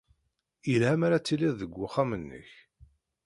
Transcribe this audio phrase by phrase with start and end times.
[0.71, 2.49] Yelha mi ara tiliḍ deg wexxam-nnek.